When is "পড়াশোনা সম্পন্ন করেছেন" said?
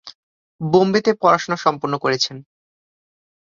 1.21-2.37